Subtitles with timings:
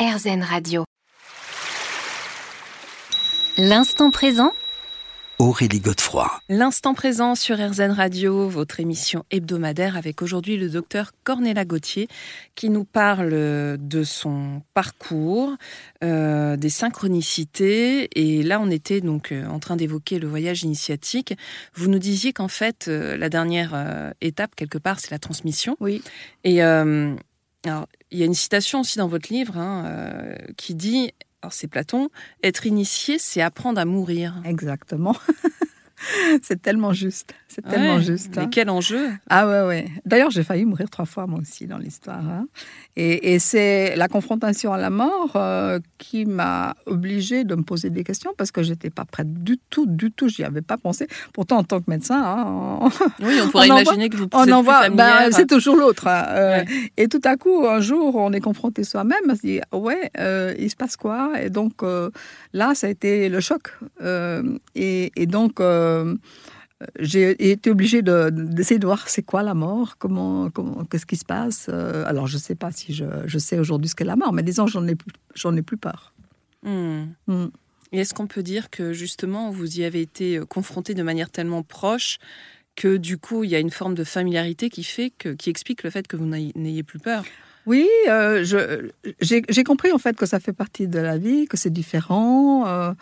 [0.00, 0.84] RZN Radio.
[3.58, 4.52] L'instant présent
[5.38, 6.30] Aurélie Godefroy.
[6.48, 12.08] L'instant présent sur RZN Radio, votre émission hebdomadaire avec aujourd'hui le docteur Cornéla Gauthier
[12.54, 13.30] qui nous parle
[13.78, 15.56] de son parcours,
[16.02, 18.08] euh, des synchronicités.
[18.18, 21.34] Et là, on était donc euh, en train d'évoquer le voyage initiatique.
[21.74, 25.76] Vous nous disiez qu'en fait, euh, la dernière étape, quelque part, c'est la transmission.
[25.78, 26.02] Oui.
[26.44, 26.62] Et
[27.64, 31.12] alors, il y a une citation aussi dans votre livre hein, qui dit
[31.42, 32.10] alors c'est Platon,
[32.42, 34.34] être initié, c'est apprendre à mourir.
[34.44, 35.16] Exactement.
[36.42, 37.34] c'est tellement juste.
[37.48, 38.36] C'est tellement juste.
[38.36, 38.48] Mais hein.
[38.50, 39.88] quel enjeu Ah ouais, ouais.
[40.04, 42.20] D'ailleurs, j'ai failli mourir trois fois, moi aussi, dans l'histoire.
[42.20, 42.46] Hein.
[42.96, 48.04] Et, c'est la confrontation à la mort euh, qui m'a obligée de me poser des
[48.04, 50.28] questions parce que j'étais pas prête du tout, du tout.
[50.28, 51.06] J'y avais pas pensé.
[51.32, 52.88] Pourtant, en tant que médecin, hein,
[53.22, 56.04] oui, on pourrait imaginer que vous on en voit, ben, c'est toujours l'autre.
[56.08, 56.62] Euh,
[56.96, 60.54] et tout à coup, un jour, on est confronté soi-même, on se dit, ouais, euh,
[60.58, 61.32] il se passe quoi?
[61.40, 61.82] Et donc
[62.52, 63.72] là, ça a été le choc.
[64.74, 65.60] Et, et, donc
[66.98, 71.24] j'ai été obligée d'essayer de, voir c'est quoi la mort, comment, comment qu'est-ce qui se
[71.24, 71.66] passe.
[71.68, 74.32] Euh, alors je ne sais pas si je, je sais aujourd'hui ce qu'est la mort,
[74.32, 74.96] mais disons j'en ai
[75.34, 76.14] j'en ai plus peur.
[76.62, 77.04] Hmm.
[77.26, 77.48] Hmm.
[77.92, 81.30] Et est-ce qu'on peut dire que justement vous y avez été euh, confronté de manière
[81.30, 82.18] tellement proche
[82.76, 85.82] que du coup il y a une forme de familiarité qui fait que, qui explique
[85.82, 87.24] le fait que vous n'ayez plus peur?
[87.66, 88.42] Oui, euh,
[89.20, 92.94] j'ai compris en fait que ça fait partie de la vie, que c'est différent.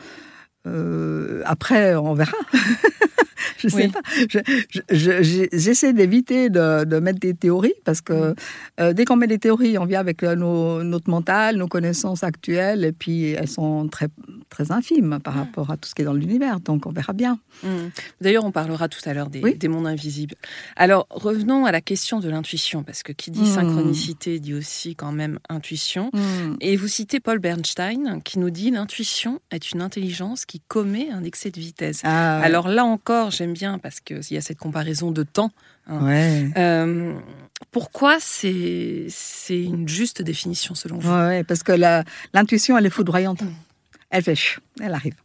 [1.44, 2.36] Après, on verra.
[3.58, 4.00] je sais pas.
[4.90, 8.34] J'essaie d'éviter de, mettre des théories parce que mm.
[8.80, 12.84] euh, dès qu'on met des théories, on vient avec euh, notre mental, nos connaissances actuelles,
[12.84, 14.08] et puis elles sont très,
[14.48, 16.60] très infimes par rapport à tout ce qui est dans l'univers.
[16.60, 17.38] Donc on verra bien.
[17.62, 17.68] Mm.
[18.20, 20.34] D'ailleurs, on parlera tout à l'heure des, des, mondes invisibles.
[20.76, 25.12] Alors revenons à la question de l'intuition, parce que qui dit synchronicité dit aussi quand
[25.12, 26.10] même intuition.
[26.60, 31.24] Et vous citez Paul Bernstein qui nous dit l'intuition est une intelligence qui commet un
[31.24, 32.00] excès de vitesse.
[32.04, 35.50] Ah Alors là encore, j'aime bien parce qu'il y a cette comparaison de temps.
[35.88, 36.50] Hein.
[36.56, 37.14] Euh,
[37.70, 39.08] pourquoi c'est
[39.50, 41.10] une juste définition selon vous?
[41.10, 41.72] Ouais, Parce que
[42.32, 43.42] l'intuition, elle est foudroyante.
[44.10, 44.38] Elle fait
[44.80, 45.16] elle arrive.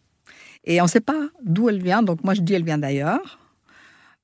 [0.65, 2.03] Et on ne sait pas d'où elle vient.
[2.03, 3.39] Donc moi, je dis elle vient d'ailleurs.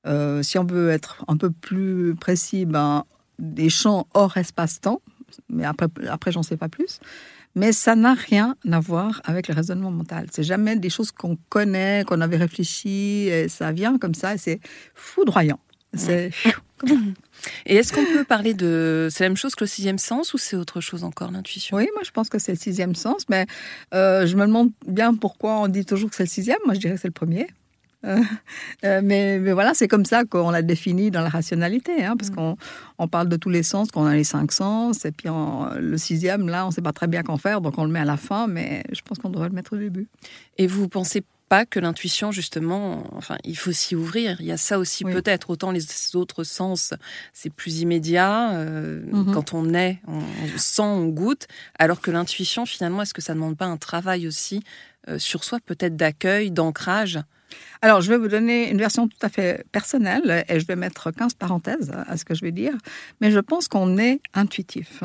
[0.06, 3.04] Euh, si on veut être un peu plus précis, ben,
[3.38, 5.02] des champs hors espace-temps.
[5.48, 7.00] Mais après, après j'en sais pas plus.
[7.54, 10.28] Mais ça n'a rien à voir avec le raisonnement mental.
[10.30, 14.38] C'est jamais des choses qu'on connaît, qu'on avait réfléchi, et ça vient comme ça, et
[14.38, 14.60] c'est
[14.94, 15.58] foudroyant.
[15.94, 16.30] C'est.
[17.66, 19.08] Et est-ce qu'on peut parler de.
[19.10, 21.76] C'est la même chose que le sixième sens ou c'est autre chose encore, l'intuition?
[21.76, 23.46] Oui, moi je pense que c'est le sixième sens, mais
[23.94, 26.58] euh, je me demande bien pourquoi on dit toujours que c'est le sixième.
[26.64, 27.48] Moi je dirais que c'est le premier.
[28.06, 28.18] Euh,
[28.84, 32.30] euh, mais, mais, voilà, c'est comme ça qu'on l'a défini dans la rationalité, hein, parce
[32.30, 32.34] mm.
[32.34, 32.56] qu'on
[32.98, 36.48] on parle de tous les sens, qu'on a les cinq sens, et puis le sixième,
[36.48, 38.16] là, on ne sait pas très bien qu'en faire, donc on le met à la
[38.16, 40.08] fin, mais je pense qu'on devrait le mettre au début.
[40.56, 44.40] Et vous pensez pas que l'intuition, justement, enfin, il faut s'y ouvrir.
[44.40, 45.50] Il y a ça aussi peut-être.
[45.50, 45.84] Autant les
[46.14, 46.94] autres sens,
[47.34, 48.52] c'est plus immédiat.
[48.52, 49.32] Euh, mm-hmm.
[49.32, 50.22] Quand on est, on,
[50.56, 51.48] sent, on goûte.
[51.78, 54.62] Alors que l'intuition, finalement, est-ce que ça ne demande pas un travail aussi
[55.18, 57.18] sur soi, peut-être d'accueil, d'ancrage?
[57.82, 61.10] Alors, je vais vous donner une version tout à fait personnelle et je vais mettre
[61.10, 62.74] 15 parenthèses à ce que je vais dire.
[63.20, 65.02] Mais je pense qu'on est intuitif,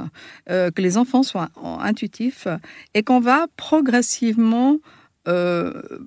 [0.49, 2.47] euh, que les enfants soient intuitifs
[2.93, 5.04] et qu'on va progressivement euh,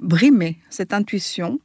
[0.01, 1.61] brimer cette intuition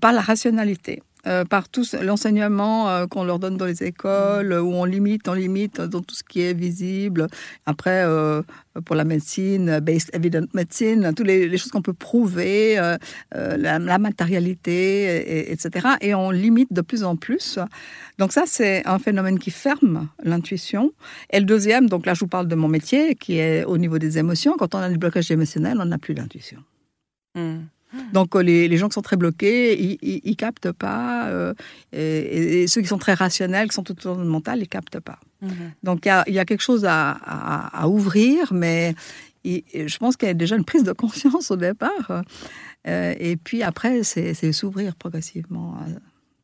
[0.00, 1.02] par la rationalité.
[1.26, 5.34] Euh, par tout l'enseignement euh, qu'on leur donne dans les écoles, où on limite, on
[5.34, 7.26] limite dans tout ce qui est visible.
[7.66, 8.40] Après, euh,
[8.84, 12.76] pour la médecine, based evidence medicine, toutes les, choses qu'on peut prouver,
[13.32, 15.88] la, matérialité, etc.
[16.00, 17.58] Et on limite de plus en plus.
[18.18, 20.92] Donc ça, c'est un phénomène qui ferme l'intuition.
[21.30, 23.98] Et le deuxième, donc là, je vous parle de mon métier, qui est au niveau
[23.98, 24.56] des émotions.
[24.56, 26.62] Quand on a des blocages émotionnels, on n'a plus d'intuition.
[27.38, 27.58] Hmm.
[28.12, 31.54] Donc euh, les, gens qui sont très bloqués, ils, ne captent pas, euh,
[31.92, 35.18] et, ceux qui sont très rationnels, qui sont tout autour du mental, ils captent pas.
[35.40, 35.72] Mhm.
[35.82, 38.94] Donc il y, a, quelque chose à, ouvrir, mais
[39.44, 42.22] je pense qu'il y a déjà une prise de conscience au départ,
[42.86, 45.86] euh, et puis après c'est s'ouvrir progressivement à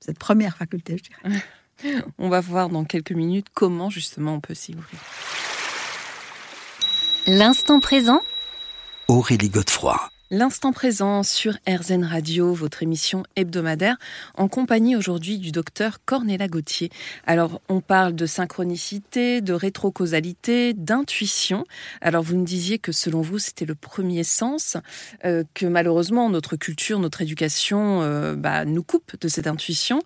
[0.00, 2.02] cette première faculté, je dirais.
[2.18, 5.00] On va voir dans quelques minutes comment justement on peut s'y ouvrir.
[7.26, 8.22] L'instant présent.
[9.08, 10.13] Aurélie Godefroy.
[10.30, 13.98] L'instant présent sur RZN Radio, votre émission hebdomadaire,
[14.38, 16.88] en compagnie aujourd'hui du docteur Cornéla Gauthier.
[17.26, 21.66] Alors, on parle de synchronicité, de rétrocausalité, d'intuition.
[22.00, 24.78] Alors, vous me disiez que selon vous, c'était le premier sens,
[25.26, 30.00] euh, que malheureusement, notre culture, notre éducation euh, bah, nous coupe de cette intuition.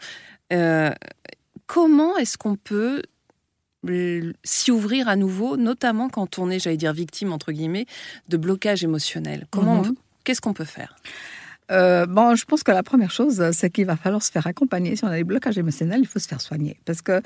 [0.53, 0.91] Euh,
[1.67, 3.03] comment est-ce qu'on peut
[4.43, 7.87] s'y ouvrir à nouveau, notamment quand on est, j'allais dire, victime, entre guillemets,
[8.29, 9.85] de blocage émotionnel Comment.
[10.29, 10.95] Qu'est-ce qu'on peut faire?
[11.71, 14.95] Euh, bon, je pense que la première chose, c'est qu'il va falloir se faire accompagner.
[14.95, 16.77] Si on a des blocages émotionnels, il faut se faire soigner.
[16.85, 17.23] Parce que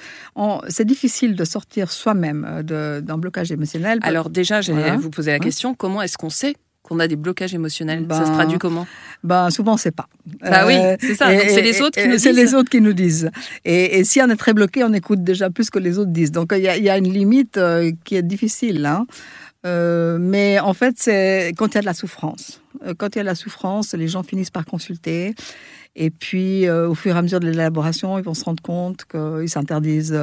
[0.69, 3.99] c'est difficile de sortir soi-même euh, d'un blocage émotionnel.
[4.03, 4.97] Alors déjà, j'allais Voilà.
[4.99, 5.41] vous poser la Ouais.
[5.45, 6.55] question, comment est-ce qu'on sait
[6.85, 8.07] qu'on a des blocages émotionnels?
[8.09, 8.87] Ça se Ben, traduit comment?
[9.25, 10.09] Ben, souvent, on ne sait pas.
[10.41, 11.27] Bah oui, Euh, c'est ça.
[11.49, 12.39] c'est les autres qui nous C'est disent.
[12.45, 13.31] les autres qui nous disent.
[13.65, 16.31] Et, et si on est très bloqué, on écoute déjà plus que les autres disent.
[16.33, 17.59] Donc il y, a- il y a une limite
[18.05, 18.87] qui est difficile.
[18.87, 19.07] hein.
[19.65, 22.61] Euh, mais en fait, c'est quand il y a de la souffrance.
[22.85, 25.35] Euh, Quand il y a de la souffrance, les gens finissent par consulter.
[25.95, 29.05] Et puis, euh, au fur et à mesure de l'élaboration, ils vont se rendre compte
[29.05, 30.19] qu'ils s'interdisent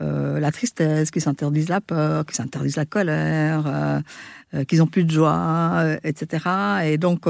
[0.00, 4.02] la tristesse, qu'ils s'interdisent la peur, qu'ils s'interdisent la colère,
[4.66, 6.44] qu'ils n'ont plus de joie, etc.
[6.84, 7.24] Et donc,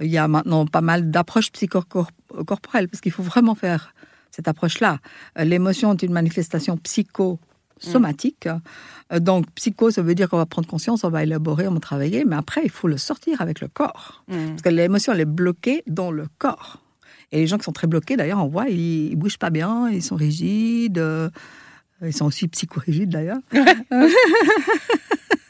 [0.00, 3.92] il y a maintenant pas mal d'approches psychocorporelles, parce qu'il faut vraiment faire
[4.30, 5.00] cette approche-là.
[5.36, 6.76] L'émotion est une manifestation
[7.78, 8.48] psychosomatique.
[9.12, 11.80] Euh, Donc, psycho, ça veut dire qu'on va prendre conscience, on va élaborer, on va
[11.80, 14.24] travailler, mais après, il faut le sortir avec le corps.
[14.28, 14.48] Hmm.
[14.50, 16.78] Parce que l'émotion, elle est bloquée dans le corps.
[17.32, 19.90] Et les gens qui sont très bloqués, d'ailleurs, on voit, ils, ils bougent pas bien,
[19.90, 20.98] ils sont rigides.
[20.98, 21.28] euh,
[22.02, 23.38] ils sont aussi psychorigides, d'ailleurs.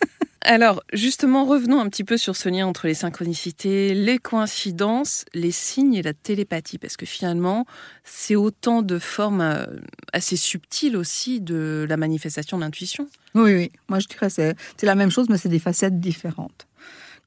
[0.49, 5.51] Alors, justement, revenons un petit peu sur ce lien entre les synchronicités, les coïncidences, les
[5.51, 7.67] signes et la télépathie, parce que finalement,
[8.05, 9.67] c'est autant de formes euh,
[10.13, 13.09] assez subtiles aussi de la manifestation de l'intuition.
[13.35, 13.73] Oui, oui.
[13.89, 14.33] Moi, je dirais que
[14.77, 16.69] c'est la même chose, mais c'est des facettes différentes.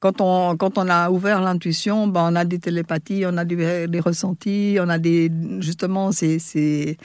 [0.00, 4.00] Quand on, quand on a ouvert l'intuition, ben, on a des télépathies, on a des,
[4.00, 5.30] ressentis, on a des.
[5.58, 6.38] Justement, c'est.
[6.38, 6.96] c'est-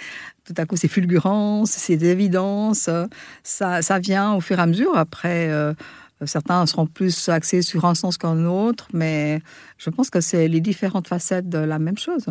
[0.46, 2.90] Tout à coup, c'est fulgurances, des évidences.
[3.44, 4.96] Ça, ça vient au fur et à mesure.
[4.96, 5.74] Après, euh,
[6.26, 9.42] certains seront plus axés sur un sens qu'un autre, mais
[9.78, 12.26] je pense que c'est les différentes facettes de la même chose.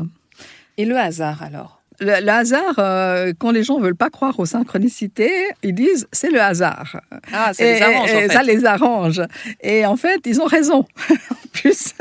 [0.76, 1.82] Et le hasard, alors?
[2.00, 5.32] Le, le hasard, euh, quand les gens veulent pas croire aux synchronicités,
[5.62, 7.00] ils disent c'est le hasard.
[7.32, 8.32] Ah, ça Et- les arrange, et en fait.
[8.32, 9.22] Ça les arrange.
[9.62, 10.86] Et en fait, ils ont raison,
[11.30, 11.92] en plus.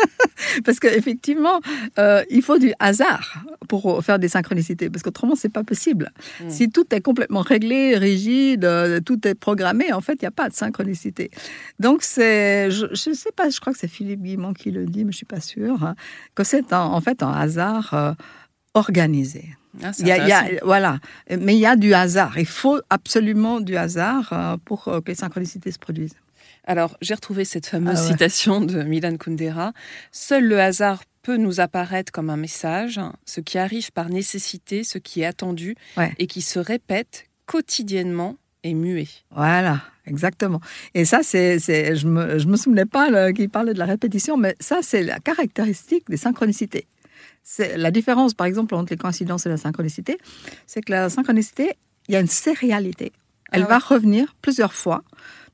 [0.66, 1.62] Parce qu'effectivement,
[2.00, 6.12] euh, il faut du hasard pour faire des synchronicités, parce qu'autrement, c'est pas possible.
[6.44, 6.50] Mm.
[6.50, 10.32] Si tout est complètement réglé, rigide, euh, tout est programmé, en fait, il n'y a
[10.32, 11.30] pas de synchronicité.
[11.80, 15.06] Donc, c'est, je ne sais pas, je crois que c'est Philippe Guimont qui le dit,
[15.06, 15.96] mais je suis pas sûre, hein,
[16.36, 18.12] que c'est en fait un hasard euh,
[18.74, 19.50] organisé.
[19.82, 20.66] Ah, Il y a- il y a- intéressant.
[20.66, 21.00] voilà,
[21.40, 22.38] mais il y a du hasard.
[22.38, 26.16] Il faut absolument du hasard euh, pour euh, que les synchronicités se produisent.
[26.66, 28.08] Alors, j'ai retrouvé cette fameuse Ah ouais.
[28.12, 29.74] citation de Milan Kundera.
[30.12, 34.98] Seul le hasard peut nous apparaître comme un message, ce qui arrive par nécessité, ce
[34.98, 36.14] qui est attendu Ouais.
[36.20, 39.08] et qui se répète quotidiennement et muet.
[39.32, 40.60] Voilà, exactement.
[40.94, 44.56] Et ça, c'est, je me, je me souvenais pas qu'il parlait de la répétition, mais
[44.60, 46.88] ça, c'est la caractéristique des synchronicités.
[47.76, 50.18] La différence, par exemple, entre les coïncidences et la synchronicité,
[50.66, 51.74] c'est que la synchronicité,
[52.08, 53.12] il y a une sérialité.
[53.52, 55.04] Elle Ah va revenir plusieurs fois.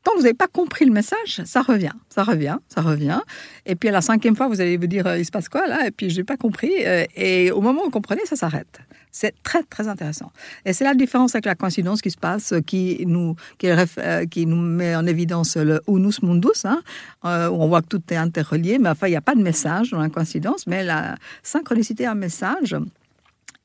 [0.03, 3.19] Tant que vous n'avez pas compris le message, ça revient, ça revient, ça revient.
[3.65, 5.67] Et puis à la cinquième fois, vous allez vous dire, euh, il se passe quoi
[5.67, 5.87] là?
[5.87, 6.71] Et puis je n'ai pas compris.
[6.85, 8.79] Euh, Et au moment où vous comprenez, ça s'arrête.
[9.11, 10.31] C'est très, très intéressant.
[10.65, 14.55] Et c'est la différence avec la coïncidence qui se passe, euh, qui nous, qui, nous
[14.61, 16.81] met en évidence le unus mundus, hein,
[17.23, 17.27] où
[17.63, 19.99] on voit que tout est interrelié, mais enfin, il n'y a pas de message dans
[19.99, 22.75] la coïncidence, mais la synchronicité a un message.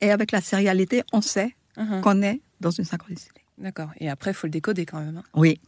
[0.00, 2.00] Et avec la sérialité, on sait Mhm.
[2.02, 3.40] qu'on est dans une synchronicité.
[3.58, 3.90] D'accord.
[4.00, 5.16] Et après, il faut le décoder quand même.
[5.18, 5.22] hein.
[5.34, 5.58] Oui,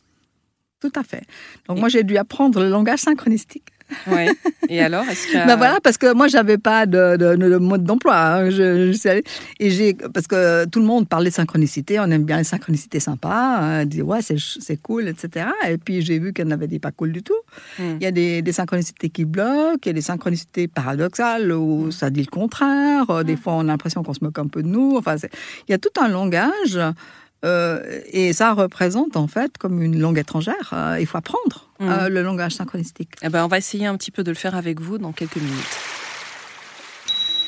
[0.80, 1.22] tout à fait.
[1.68, 3.64] Donc Et- moi, j'ai dû apprendre le langage synchronistique.
[4.08, 4.28] Ouais.
[4.68, 7.84] Et alors, est-ce a- Ben voilà, parce que moi, j'avais pas de, de- de mode
[7.84, 8.16] d'emploi.
[8.16, 8.50] hein.
[8.50, 9.22] Je, je suis allée-
[9.60, 12.98] et j'ai, parce que tout le monde parlait de synchronicité, on aime bien les synchronicités
[12.98, 15.46] sympas, hein, on dit ouais, c'est, cool, etc.
[15.68, 17.40] Et puis j'ai vu qu'il y en avait des pas cool du tout.
[17.78, 17.96] Hmm.
[18.00, 21.92] Il y a des, des synchronicités qui bloquent, il y a des synchronicités paradoxales où
[21.92, 23.24] ça dit le contraire.
[23.24, 24.96] Des fois, on a l'impression qu'on se moque un peu de nous.
[24.96, 25.14] Enfin,
[25.68, 26.76] il y a tout un langage.
[27.44, 30.70] Euh, et ça représente en fait comme une langue étrangère.
[30.72, 33.14] Euh, il faut apprendre euh, le langage synchronistique.
[33.22, 35.36] Eh ben, on va essayer un petit peu de le faire avec vous dans quelques
[35.36, 35.78] minutes.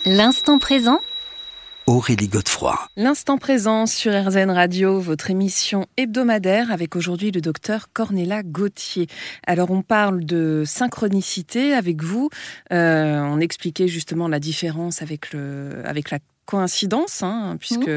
[0.07, 1.00] L'instant présent
[1.88, 2.78] Aurélie Godefroy.
[2.97, 9.07] L'instant présent sur RZN Radio, votre émission hebdomadaire avec aujourd'hui le docteur Cornéla Gauthier.
[9.47, 12.28] Alors on parle de synchronicité avec vous.
[12.75, 16.18] Euh, on expliquait justement la différence avec le avec la
[16.49, 17.90] coïncidence, hein, puisque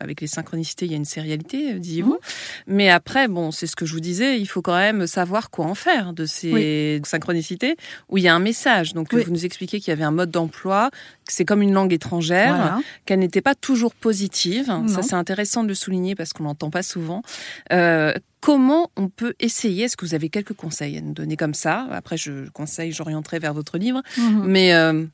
[0.00, 2.18] avec les synchronicités il y a une sérialité, euh, disiez-vous.
[2.68, 5.66] Mais après, bon, c'est ce que je vous disais, il faut quand même savoir quoi
[5.66, 7.76] en faire de ces synchronicités
[8.08, 8.94] où il y a un message.
[8.94, 9.24] Donc Oui.
[9.24, 10.90] vous nous expliquez qu'il y avait un mode d'emploi,
[11.26, 12.78] que c'est comme une langue étrangère Voilà.
[13.06, 14.68] qu'elle n'était pas toujours positive.
[14.68, 14.86] Non.
[14.86, 17.22] Ça, c'est intéressant de le souligner parce qu'on l'entend pas souvent.
[17.72, 21.54] Euh, comment on peut essayer Est-ce que vous avez quelques conseils à nous donner comme
[21.54, 21.88] ça?
[21.90, 24.00] Après, je conseille, j'orienterai vers votre livre.
[24.16, 24.44] Mhm.
[24.46, 25.04] Mais euh,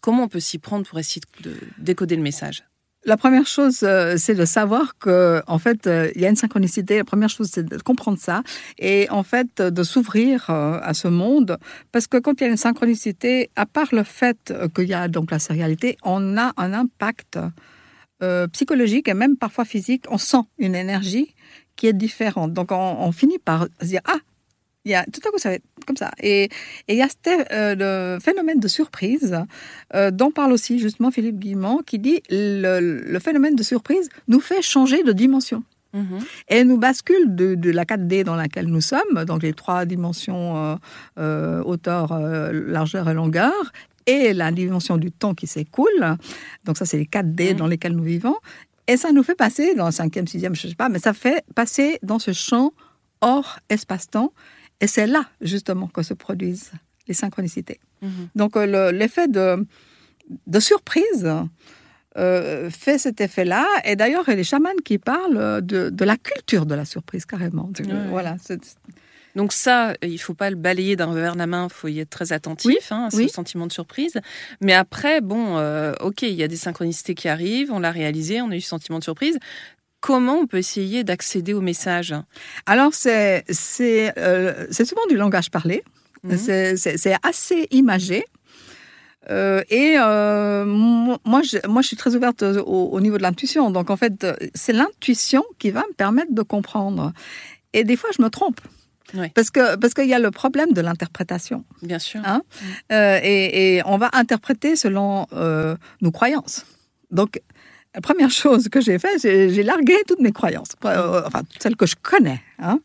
[0.00, 2.64] comment on peut s'y prendre pour essayer de décoder le message?
[3.06, 6.36] La première chose, euh, c'est de savoir que, en fait, euh, il y a une
[6.36, 6.98] synchronicité.
[6.98, 8.42] La première chose, c'est de comprendre ça
[8.78, 11.56] et, en fait, de s'ouvrir euh, à ce monde.
[11.92, 15.08] Parce que quand il y a une synchronicité, à part le fait qu'il y a
[15.08, 17.38] donc la sérialité, on a un impact
[18.52, 20.04] psychologique et même parfois physique.
[20.10, 21.34] On sent une énergie
[21.76, 22.52] qui est différente.
[22.52, 24.18] Donc, on, on finit par se dire, ah,
[24.84, 26.10] il y a, tout à coup, ça va être comme ça.
[26.22, 26.48] Et,
[26.88, 27.14] il y a ce
[27.52, 29.38] euh, le phénomène de surprise
[29.94, 34.40] euh, dont parle aussi justement Philippe Guimont, qui dit le, le phénomène de surprise nous
[34.40, 35.62] fait changer de dimension.
[35.94, 36.24] Mm-hmm.
[36.48, 40.56] Et nous bascule de, de, la 4D dans laquelle nous sommes, donc les trois dimensions
[40.56, 40.76] euh,
[41.18, 42.16] euh hauteur,
[42.52, 43.72] largeur et longueur,
[44.06, 46.16] et la dimension du temps qui s'écoule.
[46.64, 47.56] Donc ça, c'est les 4D mm-hmm.
[47.56, 48.36] dans lesquels nous vivons.
[48.86, 51.12] Et ça nous fait passer dans le cinquième, sixième, je ne sais pas, mais ça
[51.12, 52.72] fait passer dans ce champ
[53.20, 54.32] hors espace-temps
[54.80, 56.72] et c'est là, justement, que se produisent
[57.08, 57.80] les synchronicités.
[58.02, 58.28] Mhm.
[58.34, 59.66] Donc, euh, l'effet de,
[60.46, 61.28] de, surprise
[62.16, 63.66] euh, fait cet effet-là.
[63.84, 66.84] Et d'ailleurs, il y a des chamans qui parlent de, de, la culture de la
[66.84, 67.70] surprise, carrément.
[68.10, 68.36] Voilà.
[69.36, 72.00] Donc ça, il faut pas le balayer d'un revers de la main, il faut y
[72.00, 74.20] être très attentif hein, à ce sentiment de surprise.
[74.60, 78.42] Mais après, bon, euh, ok, il y a des synchronicités qui arrivent, on l'a réalisé,
[78.42, 79.38] on a eu ce sentiment de surprise.
[80.00, 82.14] Comment on peut essayer d'accéder au message
[82.64, 83.44] Alors, c'est
[84.18, 85.84] euh, souvent du langage parlé.
[86.24, 86.76] Mhm.
[86.76, 88.24] C'est assez imagé.
[89.28, 93.70] Euh, et euh, moi, je, moi, je suis très ouverte au, niveau de l'intuition.
[93.70, 97.12] Donc, en fait, c'est l'intuition qui va me permettre de comprendre.
[97.74, 98.60] Et des fois, je me trompe.
[99.34, 101.64] Parce que parce qu'il y a le problème de l'interprétation.
[101.82, 102.20] Bien sûr.
[102.24, 102.42] Hein?
[102.90, 105.26] Et, et, on va interpréter selon
[106.00, 106.64] nos croyances.
[107.10, 107.40] Donc,
[107.94, 111.86] la première chose que j'ai fait, j'ai largué toutes mes croyances, euh, enfin celles que
[111.86, 112.40] je connais.
[112.62, 112.78] Hein,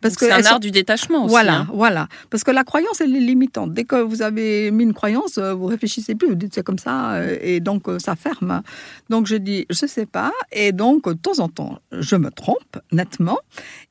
[0.00, 1.30] parce que c'est un art du détachement aussi.
[1.30, 1.68] Voilà, hein.
[1.72, 2.08] voilà.
[2.30, 3.74] Parce que la croyance, elle est limitante.
[3.74, 6.78] Dès que vous avez mis une croyance, euh, vous réfléchissez plus, vous dites c'est comme
[6.78, 8.62] ça, euh, et donc ça ferme.
[9.10, 12.78] Donc je dis je sais pas, et donc de temps en temps, je me trompe
[12.92, 13.38] nettement,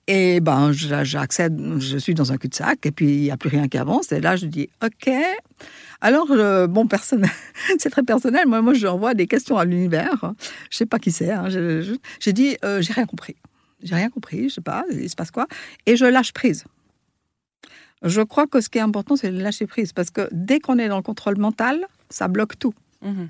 [0.07, 3.67] et ben j'accède, je suis dans un cul-de-sac, et puis il n'y a plus rien
[3.67, 5.11] qui avance, et là je dis ok.
[6.01, 6.27] Alors,
[6.67, 7.31] bon, personnel,
[7.79, 8.47] c'est très personnel.
[8.47, 10.33] Moi, moi, j'envoie des questions à l'univers.
[10.69, 11.31] Je sais pas qui c'est.
[11.31, 11.47] Hein.
[11.49, 13.35] J'ai dit, euh, j'ai rien compris.
[13.81, 14.49] J'ai rien compris.
[14.49, 14.83] Je sais pas.
[14.91, 15.47] Il se passe quoi
[15.85, 16.65] Et je lâche prise.
[18.03, 19.93] Je crois que ce qui est important, c'est de lâcher prise.
[19.93, 22.73] Parce que dès qu'on est dans le contrôle mental, ça bloque tout.
[23.01, 23.29] Mmh mmh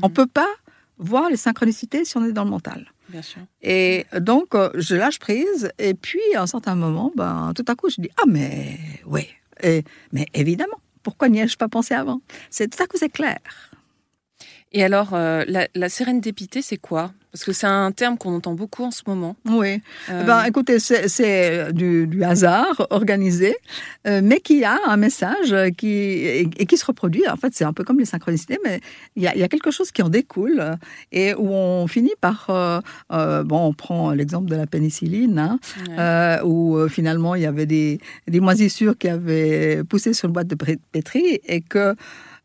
[0.00, 0.48] on ne peut pas
[0.96, 2.90] voir les synchronicités si on est dans le mental.
[3.12, 3.42] Bien sûr.
[3.60, 5.70] Et donc, euh, je lâche prise.
[5.78, 9.28] Et puis, à un certain moment, ben, tout à coup, je dis Ah, mais oui.
[10.12, 10.78] mais évidemment.
[11.02, 12.20] Pourquoi n'y ai-je pas pensé avant?
[12.48, 13.38] C'est tout à coup c'est clair.
[14.72, 17.12] Et alors, euh, la, la sérendipité, c'est quoi?
[17.32, 19.36] Parce que c'est un terme qu'on entend beaucoup en ce moment.
[19.46, 19.80] Oui.
[20.10, 23.56] Euh, ben, écoutez, c'est du, du, hasard organisé,
[24.06, 27.26] euh, mais qui a un message qui, et, qui se reproduit.
[27.28, 28.80] En fait, c'est un peu comme les synchronicités, mais
[29.16, 30.76] il y, a, il y, a, quelque chose qui en découle
[31.10, 32.48] et où on finit par...
[33.08, 35.58] bon, on prend l'exemple de la pénicilline,
[35.98, 37.98] hein, où finalement, il y avait des,
[38.28, 40.56] des moisissures qui avaient poussé sur une boîte de
[40.92, 41.96] pétri et que...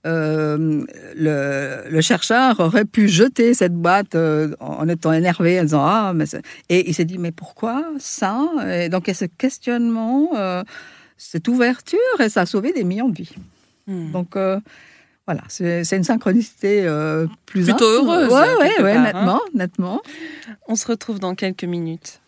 [0.08, 0.86] Euh,
[1.16, 6.26] le, chercheur aurait pu jeter cette boîte euh, en étant énervé, en disant ah mais
[6.70, 8.48] et il s'est dit mais pourquoi ça?
[8.70, 10.64] Et donc il y a ce questionnement, euh,
[11.18, 13.36] cette ouverture et ça a sauvé des millions de vies.
[13.88, 14.12] Hmm.
[14.12, 14.38] Donc
[15.26, 16.88] voilà, c'est une synchronicité
[17.46, 18.30] plus plutôt heureuse.
[18.32, 19.04] Oui, ouais, ouais, hein.
[19.04, 20.02] nettement, nettement.
[20.70, 22.22] On se retrouve dans quelques minutes.